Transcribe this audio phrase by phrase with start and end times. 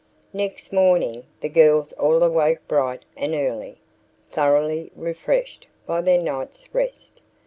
[0.33, 3.77] Next morning the girls all awoke bright and early,
[4.25, 7.21] thoroughly refreshed by their night's rest.